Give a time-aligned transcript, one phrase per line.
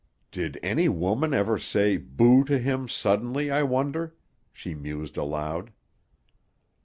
[0.31, 4.15] "Did any woman ever say 'Boo!' to him suddenly, I wonder?"
[4.51, 5.71] she mused aloud.